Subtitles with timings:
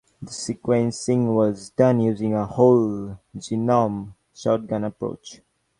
[0.19, 5.41] The sequencing was done using a whole-genome shotgun approach.